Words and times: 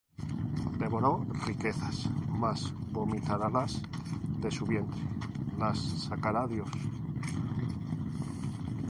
Devoró 0.83 1.09
riquezas, 1.45 1.97
mas 2.27 2.73
vomitarálas; 2.91 3.83
De 4.39 4.49
su 4.49 4.65
vientre 4.65 4.99
las 5.59 5.77
sacará 6.09 6.47
Dios. 6.47 6.71